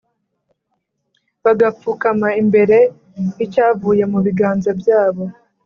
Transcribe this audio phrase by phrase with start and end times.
[1.43, 2.77] bagapfukama imbere
[3.37, 5.23] y’icyavuye mu biganza byabo,